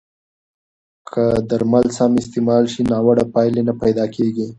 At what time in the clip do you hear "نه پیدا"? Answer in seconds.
3.69-4.05